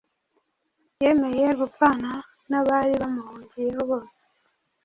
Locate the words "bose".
3.91-4.19